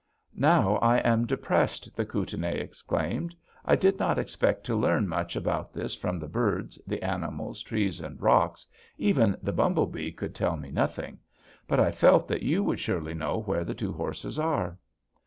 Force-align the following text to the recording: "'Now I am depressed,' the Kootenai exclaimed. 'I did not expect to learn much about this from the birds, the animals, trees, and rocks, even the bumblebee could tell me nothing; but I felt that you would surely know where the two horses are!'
"'Now 0.33 0.77
I 0.77 0.97
am 0.97 1.27
depressed,' 1.27 1.95
the 1.95 2.07
Kootenai 2.07 2.53
exclaimed. 2.53 3.35
'I 3.65 3.75
did 3.75 3.99
not 3.99 4.17
expect 4.17 4.63
to 4.63 4.75
learn 4.75 5.07
much 5.07 5.35
about 5.35 5.73
this 5.73 5.93
from 5.93 6.17
the 6.17 6.27
birds, 6.27 6.79
the 6.87 7.03
animals, 7.03 7.61
trees, 7.61 8.01
and 8.01 8.19
rocks, 8.19 8.65
even 8.97 9.37
the 9.43 9.53
bumblebee 9.53 10.09
could 10.13 10.33
tell 10.33 10.57
me 10.57 10.71
nothing; 10.71 11.19
but 11.67 11.79
I 11.79 11.91
felt 11.91 12.27
that 12.29 12.41
you 12.41 12.63
would 12.63 12.79
surely 12.79 13.13
know 13.13 13.41
where 13.41 13.63
the 13.63 13.75
two 13.75 13.93
horses 13.93 14.39
are!' 14.39 14.79